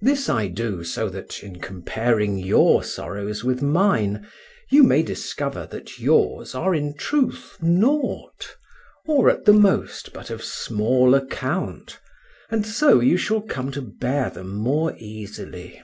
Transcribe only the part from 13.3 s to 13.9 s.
you come to